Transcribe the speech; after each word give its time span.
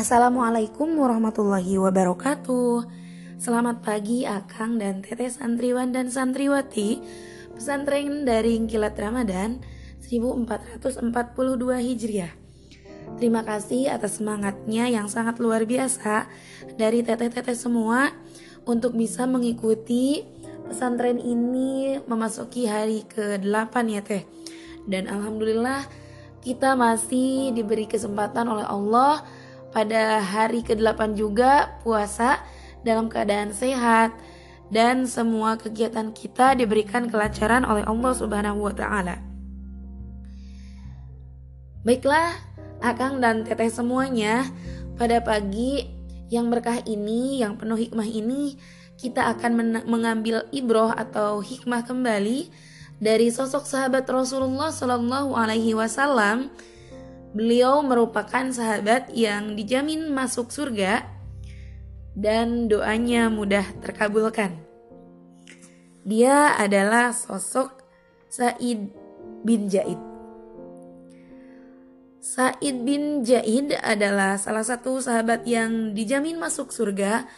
Assalamualaikum 0.00 0.96
warahmatullahi 0.96 1.76
wabarakatuh. 1.76 2.88
Selamat 3.36 3.84
pagi 3.84 4.24
Akang 4.24 4.80
dan 4.80 5.04
Teteh 5.04 5.28
Santriwan 5.28 5.92
dan 5.92 6.08
Santriwati. 6.08 7.04
Pesantren 7.52 8.24
dari 8.24 8.56
Kilat 8.64 8.96
Ramadan 8.96 9.60
1442 10.00 11.04
Hijriah. 11.84 12.32
Terima 13.20 13.44
kasih 13.44 13.92
atas 13.92 14.24
semangatnya 14.24 14.88
yang 14.88 15.04
sangat 15.12 15.36
luar 15.36 15.68
biasa 15.68 16.32
Dari 16.80 17.04
teteh-teteh 17.04 17.58
semua 17.58 18.08
Untuk 18.64 18.96
bisa 18.96 19.28
mengikuti 19.28 20.24
pesantren 20.64 21.20
ini 21.20 22.00
memasuki 22.08 22.64
hari 22.64 23.04
ke-8 23.04 23.74
ya 23.92 24.00
teh. 24.00 24.24
Dan 24.88 25.12
Alhamdulillah 25.12 25.84
kita 26.40 26.72
masih 26.72 27.52
diberi 27.52 27.84
kesempatan 27.84 28.48
oleh 28.48 28.64
Allah 28.64 29.28
pada 29.70 30.18
hari 30.22 30.66
ke-8 30.66 31.14
juga 31.14 31.78
puasa 31.82 32.42
dalam 32.82 33.06
keadaan 33.06 33.54
sehat 33.54 34.14
dan 34.70 35.06
semua 35.06 35.58
kegiatan 35.58 36.14
kita 36.14 36.54
diberikan 36.54 37.10
kelancaran 37.10 37.66
oleh 37.66 37.82
Allah 37.86 38.12
Subhanahu 38.14 38.70
wa 38.70 38.74
taala. 38.74 39.18
Baiklah, 41.82 42.36
Akang 42.84 43.18
dan 43.18 43.42
Teteh 43.42 43.72
semuanya, 43.72 44.46
pada 44.94 45.18
pagi 45.24 45.88
yang 46.30 46.52
berkah 46.52 46.78
ini, 46.86 47.42
yang 47.42 47.58
penuh 47.58 47.76
hikmah 47.76 48.06
ini, 48.06 48.60
kita 49.00 49.32
akan 49.32 49.82
mengambil 49.88 50.44
ibroh 50.52 50.92
atau 50.92 51.40
hikmah 51.40 51.88
kembali 51.88 52.52
dari 53.00 53.32
sosok 53.32 53.64
sahabat 53.64 54.04
Rasulullah 54.04 54.68
Shallallahu 54.68 55.32
Alaihi 55.32 55.72
Wasallam 55.72 56.52
Beliau 57.30 57.78
merupakan 57.86 58.50
sahabat 58.50 59.14
yang 59.14 59.54
dijamin 59.54 60.10
masuk 60.10 60.50
surga 60.50 61.06
dan 62.18 62.66
doanya 62.66 63.30
mudah 63.30 63.62
terkabulkan. 63.78 64.58
Dia 66.02 66.58
adalah 66.58 67.14
sosok 67.14 67.86
Said 68.26 68.90
bin 69.46 69.70
Jaid. 69.70 70.00
Said 72.18 72.76
bin 72.82 73.22
Jaid 73.22 73.78
adalah 73.78 74.34
salah 74.34 74.66
satu 74.66 74.98
sahabat 74.98 75.46
yang 75.46 75.94
dijamin 75.94 76.34
masuk 76.34 76.74
surga 76.74 77.30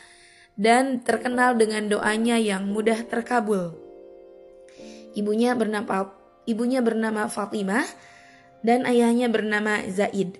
dan 0.56 1.04
terkenal 1.04 1.52
dengan 1.52 1.84
doanya 1.92 2.40
yang 2.40 2.64
mudah 2.64 3.04
terkabul. 3.04 3.76
Ibunya 5.12 5.52
bernama 5.52 6.16
ibunya 6.48 6.80
bernama 6.80 7.28
Fatimah 7.28 7.84
dan 8.62 8.86
ayahnya 8.86 9.28
bernama 9.28 9.82
Zaid. 9.90 10.38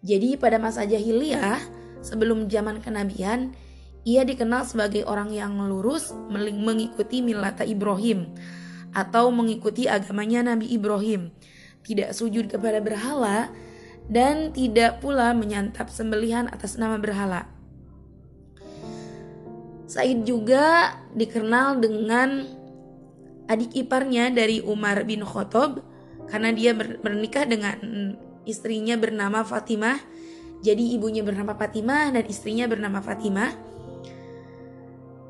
Jadi 0.00 0.40
pada 0.40 0.56
masa 0.56 0.88
jahiliyah, 0.88 1.60
sebelum 2.00 2.48
zaman 2.48 2.80
kenabian, 2.80 3.52
ia 4.08 4.24
dikenal 4.24 4.64
sebagai 4.64 5.04
orang 5.04 5.28
yang 5.28 5.60
lurus 5.68 6.16
mengikuti 6.32 7.20
milata 7.20 7.68
Ibrahim 7.68 8.32
atau 8.96 9.28
mengikuti 9.28 9.86
agamanya 9.86 10.56
Nabi 10.56 10.72
Ibrahim, 10.72 11.28
tidak 11.84 12.16
sujud 12.16 12.48
kepada 12.48 12.80
berhala 12.80 13.52
dan 14.08 14.50
tidak 14.56 15.04
pula 15.04 15.36
menyantap 15.36 15.92
sembelihan 15.92 16.48
atas 16.48 16.80
nama 16.80 16.96
berhala. 16.96 17.46
Said 19.90 20.22
juga 20.22 20.94
dikenal 21.18 21.82
dengan 21.82 22.46
adik 23.50 23.74
iparnya 23.74 24.30
dari 24.30 24.62
Umar 24.62 25.02
bin 25.02 25.26
Khattab 25.26 25.82
karena 26.30 26.50
dia 26.54 26.72
bernikah 26.74 27.44
dengan 27.44 27.76
istrinya 28.46 28.94
bernama 28.96 29.42
Fatimah. 29.42 29.98
Jadi 30.60 30.94
ibunya 30.94 31.24
bernama 31.24 31.56
Fatimah 31.56 32.14
dan 32.14 32.24
istrinya 32.28 32.68
bernama 32.68 33.00
Fatimah. 33.02 33.50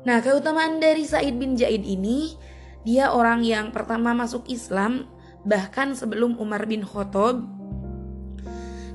Nah, 0.01 0.17
keutamaan 0.19 0.81
dari 0.81 1.05
Said 1.05 1.37
bin 1.37 1.53
Jaid 1.53 1.85
ini, 1.85 2.33
dia 2.81 3.13
orang 3.13 3.45
yang 3.45 3.69
pertama 3.69 4.17
masuk 4.17 4.49
Islam 4.49 5.05
bahkan 5.45 5.93
sebelum 5.93 6.37
Umar 6.41 6.65
bin 6.65 6.81
Khattab. 6.81 7.41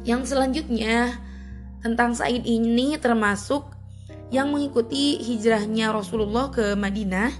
Yang 0.07 0.35
selanjutnya 0.35 1.19
tentang 1.83 2.15
Said 2.15 2.43
ini 2.47 2.99
termasuk 2.99 3.71
yang 4.35 4.51
mengikuti 4.51 5.23
hijrahnya 5.23 5.95
Rasulullah 5.95 6.51
ke 6.51 6.75
Madinah 6.75 7.31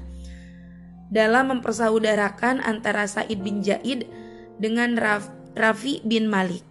dalam 1.11 1.59
mempersaudarakan 1.59 2.63
antara 2.63 3.07
Said 3.07 3.43
bin 3.43 3.63
Jaid 3.63 4.07
dengan 4.57 4.97
Raf, 4.97 5.29
Rafi 5.57 6.05
bin 6.05 6.29
Malik. 6.29 6.65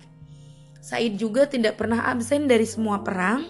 Said 0.85 1.17
juga 1.17 1.49
tidak 1.49 1.81
pernah 1.81 2.05
absen 2.05 2.45
dari 2.45 2.65
semua 2.69 3.01
perang, 3.01 3.49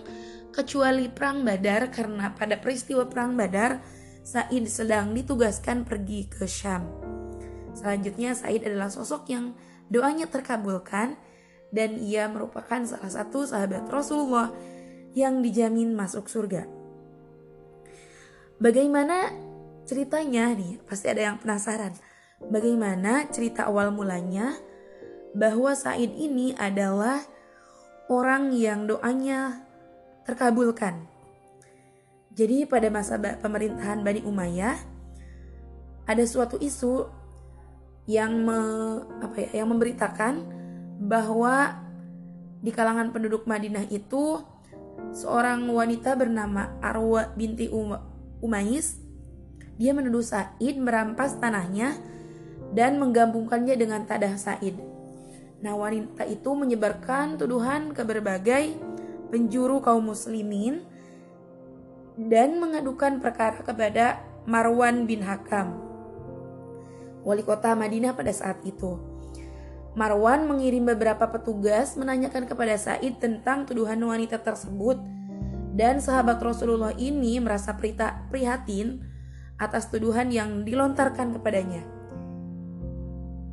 kecuali 0.55 1.11
perang 1.11 1.43
Badar 1.43 1.91
karena 1.91 2.31
pada 2.31 2.55
peristiwa 2.55 3.03
perang 3.07 3.35
Badar, 3.35 3.83
Said 4.23 4.65
sedang 4.71 5.11
ditugaskan 5.11 5.83
pergi 5.83 6.25
ke 6.31 6.47
Syam. 6.47 6.87
Selanjutnya 7.75 8.31
Said 8.33 8.63
adalah 8.63 8.87
sosok 8.87 9.27
yang 9.29 9.51
doanya 9.91 10.31
terkabulkan 10.31 11.19
dan 11.75 11.99
ia 11.99 12.31
merupakan 12.31 12.81
salah 12.87 13.11
satu 13.11 13.43
sahabat 13.43 13.83
Rasulullah 13.91 14.49
yang 15.11 15.43
dijamin 15.43 15.91
masuk 15.91 16.31
surga. 16.31 16.65
Bagaimana 18.55 19.35
ceritanya 19.83 20.55
nih? 20.55 20.79
Pasti 20.87 21.11
ada 21.11 21.31
yang 21.31 21.37
penasaran. 21.37 21.91
Bagaimana 22.43 23.31
cerita 23.31 23.71
awal 23.71 23.95
mulanya 23.95 24.59
bahwa 25.31 25.71
Said 25.71 26.11
ini 26.19 26.51
adalah 26.59 27.23
orang 28.11 28.51
yang 28.51 28.83
doanya 28.87 29.63
terkabulkan. 30.27 31.07
Jadi 32.35 32.67
pada 32.67 32.91
masa 32.91 33.15
pemerintahan 33.15 34.03
Bani 34.03 34.21
Umayyah 34.27 34.75
ada 36.03 36.23
suatu 36.27 36.59
isu 36.59 37.07
yang 38.05 38.43
me, 38.43 38.59
apa 39.23 39.47
ya, 39.47 39.63
yang 39.63 39.71
memberitakan 39.71 40.43
bahwa 40.99 41.79
di 42.59 42.69
kalangan 42.75 43.15
penduduk 43.15 43.47
Madinah 43.47 43.87
itu 43.87 44.43
seorang 45.15 45.63
wanita 45.71 46.13
bernama 46.19 46.75
Arwa 46.83 47.31
binti 47.33 47.71
Umais 48.43 48.99
dia 49.75 49.91
menuduh 49.91 50.23
Said 50.23 50.75
merampas 50.79 51.35
tanahnya 51.39 51.95
dan 52.75 52.99
menggabungkannya 52.99 53.79
dengan 53.79 54.03
Tadah 54.03 54.35
Said. 54.35 54.75
Nah, 55.63 55.73
wanita 55.79 56.27
itu 56.27 56.51
menyebarkan 56.51 57.39
tuduhan 57.39 57.95
ke 57.95 58.03
berbagai 58.03 58.75
penjuru 59.31 59.79
kaum 59.79 60.11
muslimin 60.11 60.83
dan 62.19 62.59
mengadukan 62.59 63.23
perkara 63.23 63.63
kepada 63.63 64.21
Marwan 64.45 65.09
bin 65.09 65.25
Hakam, 65.25 65.81
wali 67.25 67.41
kota 67.41 67.73
Madinah 67.73 68.13
pada 68.13 68.29
saat 68.29 68.61
itu. 68.61 68.99
Marwan 69.95 70.45
mengirim 70.45 70.85
beberapa 70.85 71.25
petugas 71.31 71.95
menanyakan 71.95 72.45
kepada 72.45 72.75
Said 72.75 73.15
tentang 73.17 73.63
tuduhan 73.63 73.97
wanita 74.03 74.43
tersebut 74.43 74.99
dan 75.75 76.03
sahabat 76.03 76.39
Rasulullah 76.43 76.91
ini 76.99 77.39
merasa 77.39 77.71
prihatin 78.29 79.03
atas 79.55 79.87
tuduhan 79.87 80.35
yang 80.35 80.67
dilontarkan 80.67 81.39
kepadanya. 81.39 81.94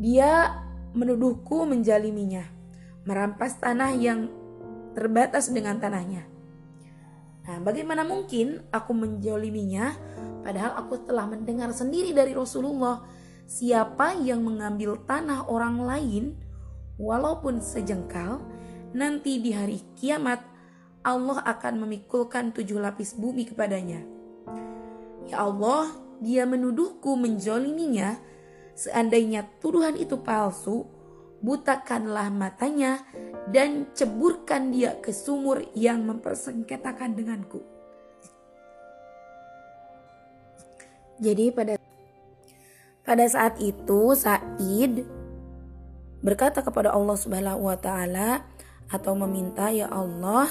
Dia 0.02 0.58
menuduhku 0.98 1.62
menjaliminya, 1.62 2.42
merampas 3.06 3.54
tanah 3.62 3.94
yang 3.94 4.26
terbatas 4.98 5.54
dengan 5.54 5.78
tanahnya. 5.78 6.26
Nah, 7.46 7.58
bagaimana 7.62 8.02
mungkin 8.02 8.66
aku 8.74 8.90
menjoliminya 8.94 9.94
padahal 10.42 10.74
aku 10.78 11.06
telah 11.06 11.30
mendengar 11.30 11.70
sendiri 11.70 12.10
dari 12.10 12.34
Rasulullah 12.34 13.02
siapa 13.46 14.18
yang 14.18 14.42
mengambil 14.42 14.98
tanah 15.06 15.46
orang 15.46 15.82
lain 15.82 16.24
walaupun 16.98 17.62
sejengkal 17.62 18.42
nanti 18.94 19.38
di 19.38 19.54
hari 19.54 19.82
kiamat 19.98 20.42
Allah 21.02 21.42
akan 21.42 21.82
memikulkan 21.82 22.54
tujuh 22.54 22.78
lapis 22.78 23.18
bumi 23.18 23.42
kepadanya. 23.50 24.06
Ya 25.26 25.42
Allah, 25.42 25.90
dia 26.22 26.46
menuduhku 26.46 27.18
menjoliminya 27.18 28.18
Seandainya 28.72 29.44
tuduhan 29.60 29.94
itu 30.00 30.16
palsu, 30.20 30.88
butakanlah 31.42 32.30
matanya 32.32 33.02
dan 33.50 33.90
ceburkan 33.92 34.70
dia 34.70 34.96
ke 35.02 35.10
sumur 35.10 35.66
yang 35.76 36.06
mempersengketakan 36.06 37.18
denganku. 37.18 37.60
Jadi 41.22 41.54
pada 41.54 41.78
pada 43.02 43.24
saat 43.26 43.58
itu 43.58 44.14
Said 44.14 45.06
berkata 46.22 46.62
kepada 46.62 46.94
Allah 46.94 47.18
Subhanahu 47.18 47.66
wa 47.66 47.76
taala 47.78 48.46
atau 48.90 49.12
meminta 49.18 49.70
ya 49.74 49.90
Allah 49.90 50.50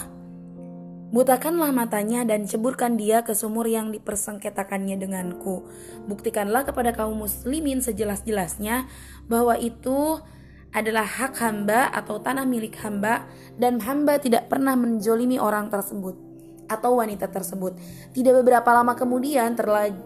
Butakanlah 1.11 1.75
matanya 1.75 2.23
dan 2.23 2.47
ceburkan 2.47 2.95
dia 2.95 3.19
ke 3.27 3.35
sumur 3.35 3.67
yang 3.67 3.91
dipersengketakannya 3.91 4.95
denganku. 4.95 5.67
Buktikanlah 6.07 6.63
kepada 6.63 6.95
kaum 6.95 7.19
muslimin 7.19 7.83
sejelas-jelasnya 7.83 8.87
bahwa 9.27 9.59
itu 9.59 10.23
adalah 10.71 11.03
hak 11.03 11.35
hamba 11.43 11.91
atau 11.91 12.23
tanah 12.23 12.47
milik 12.47 12.79
hamba 12.79 13.27
dan 13.59 13.83
hamba 13.83 14.23
tidak 14.23 14.47
pernah 14.47 14.79
menjolimi 14.79 15.35
orang 15.35 15.67
tersebut 15.67 16.15
atau 16.71 17.03
wanita 17.03 17.27
tersebut. 17.27 17.75
Tidak 18.15 18.31
beberapa 18.39 18.71
lama 18.71 18.95
kemudian 18.95 19.51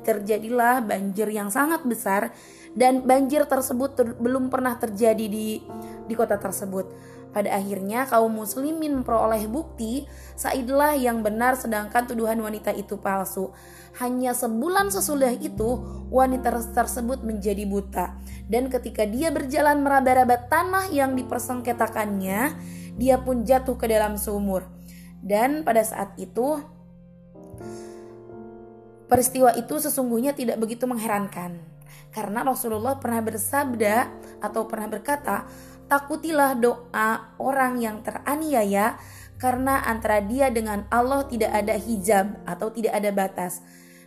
terjadilah 0.01 0.81
banjir 0.81 1.29
yang 1.29 1.53
sangat 1.53 1.85
besar 1.85 2.33
dan 2.73 3.05
banjir 3.05 3.45
tersebut 3.45 3.93
ter 3.93 4.07
belum 4.17 4.49
pernah 4.49 4.73
terjadi 4.81 5.25
di 5.29 5.61
di 6.09 6.13
kota 6.17 6.41
tersebut. 6.41 7.13
Pada 7.35 7.51
akhirnya 7.59 8.07
kaum 8.07 8.31
muslimin 8.31 9.03
memperoleh 9.03 9.43
bukti 9.51 10.07
Saidlah 10.39 10.95
yang 10.95 11.19
benar 11.19 11.59
sedangkan 11.59 12.07
tuduhan 12.07 12.39
wanita 12.39 12.71
itu 12.71 12.95
palsu. 12.95 13.51
Hanya 13.99 14.31
sebulan 14.31 14.87
sesudah 14.87 15.35
itu 15.35 15.83
wanita 16.07 16.51
tersebut 16.71 17.27
menjadi 17.27 17.67
buta 17.67 18.15
dan 18.47 18.71
ketika 18.71 19.03
dia 19.03 19.35
berjalan 19.35 19.83
meraba-raba 19.83 20.47
tanah 20.47 20.91
yang 20.91 21.15
dipersengketakannya, 21.15 22.55
dia 22.95 23.15
pun 23.19 23.43
jatuh 23.43 23.75
ke 23.75 23.87
dalam 23.87 24.15
sumur. 24.15 24.67
Dan 25.19 25.63
pada 25.67 25.83
saat 25.83 26.15
itu 26.21 26.59
peristiwa 29.11 29.55
itu 29.55 29.75
sesungguhnya 29.79 30.35
tidak 30.35 30.59
begitu 30.59 30.85
mengherankan 30.85 31.75
karena 32.15 32.47
Rasulullah 32.47 32.95
pernah 32.95 33.19
bersabda 33.19 34.07
atau 34.39 34.63
pernah 34.71 34.87
berkata 34.87 35.43
Takutilah 35.85 36.57
doa 36.57 37.37
orang 37.37 37.77
yang 37.77 38.01
teraniaya 38.01 38.97
karena 39.37 39.85
antara 39.85 40.23
dia 40.23 40.49
dengan 40.49 40.89
Allah 40.89 41.27
tidak 41.29 41.51
ada 41.53 41.77
hijab 41.77 42.41
atau 42.49 42.73
tidak 42.73 42.97
ada 42.97 43.11
batas. 43.13 43.61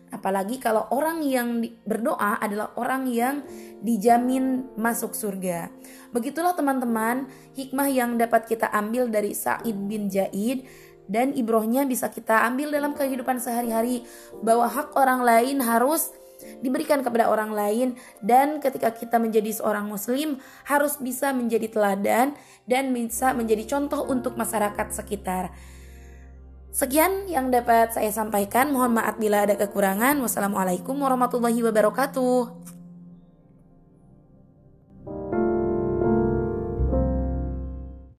Apalagi 0.08 0.56
kalau 0.56 0.88
orang 0.88 1.20
yang 1.20 1.60
berdoa 1.84 2.40
adalah 2.40 2.72
orang 2.80 3.04
yang 3.12 3.44
dijamin 3.84 4.64
masuk 4.74 5.12
surga. 5.12 5.68
Begitulah 6.16 6.56
teman-teman 6.56 7.28
hikmah 7.52 7.88
yang 7.92 8.16
dapat 8.16 8.48
kita 8.48 8.72
ambil 8.72 9.12
dari 9.12 9.36
Sa'id 9.36 9.76
bin 9.76 10.08
Jaid 10.08 10.64
dan 11.08 11.36
ibrohnya 11.36 11.84
bisa 11.84 12.08
kita 12.08 12.44
ambil 12.48 12.72
dalam 12.72 12.96
kehidupan 12.96 13.36
sehari-hari 13.40 14.04
bahwa 14.40 14.68
hak 14.68 14.96
orang 14.96 15.24
lain 15.24 15.60
harus 15.60 16.12
diberikan 16.62 17.02
kepada 17.02 17.30
orang 17.30 17.50
lain 17.50 17.88
dan 18.22 18.62
ketika 18.62 18.94
kita 18.94 19.18
menjadi 19.18 19.50
seorang 19.54 19.86
muslim 19.86 20.38
harus 20.66 20.98
bisa 20.98 21.34
menjadi 21.34 21.70
teladan 21.70 22.38
dan 22.66 22.90
bisa 22.94 23.34
menjadi 23.34 23.66
contoh 23.66 24.06
untuk 24.06 24.38
masyarakat 24.38 24.94
sekitar. 24.94 25.50
Sekian 26.68 27.26
yang 27.26 27.50
dapat 27.50 27.90
saya 27.90 28.12
sampaikan. 28.14 28.70
Mohon 28.70 29.02
maaf 29.02 29.18
bila 29.18 29.42
ada 29.42 29.58
kekurangan. 29.58 30.20
Wassalamualaikum 30.22 30.94
warahmatullahi 30.94 31.58
wabarakatuh. 31.64 32.77